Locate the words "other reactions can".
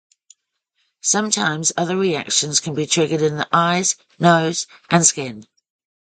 1.77-2.73